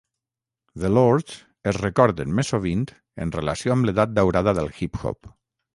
[0.83, 1.35] The Lords
[1.73, 2.83] es recorden més sovint
[3.27, 5.35] en relació amb l'edat daurada del hip hop.